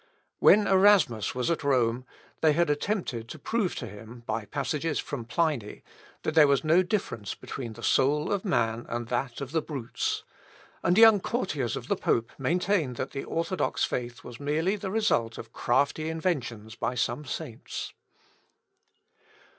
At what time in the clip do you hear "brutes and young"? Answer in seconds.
9.61-11.19